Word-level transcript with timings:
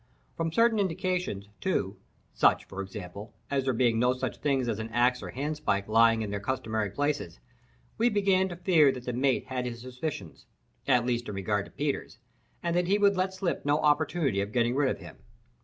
From 0.35 0.51
certain 0.51 0.79
indications, 0.79 1.47
too—such, 1.59 2.65
for 2.65 2.81
example, 2.81 3.35
as 3.51 3.65
there 3.65 3.71
being 3.73 3.99
no 3.99 4.13
such 4.13 4.37
thing 4.37 4.59
as 4.61 4.79
an 4.79 4.89
axe 4.89 5.21
or 5.21 5.27
a 5.27 5.31
handspike 5.35 5.87
lying 5.87 6.23
in 6.23 6.31
their 6.31 6.39
customary 6.39 6.89
places—we 6.89 8.09
began 8.09 8.49
to 8.49 8.55
fear 8.55 8.91
that 8.91 9.05
the 9.05 9.13
mate 9.13 9.45
had 9.45 9.65
his 9.67 9.79
suspicions, 9.79 10.47
at 10.87 11.05
least 11.05 11.29
in 11.29 11.35
regard 11.35 11.65
to 11.67 11.71
Peters, 11.71 12.17
and 12.63 12.75
that 12.75 12.87
he 12.87 12.97
would 12.97 13.15
let 13.15 13.35
slip 13.35 13.63
no 13.63 13.77
opportunity 13.79 14.41
of 14.41 14.51
getting 14.51 14.73
rid 14.73 14.89
of 14.89 14.97
him. 14.97 15.17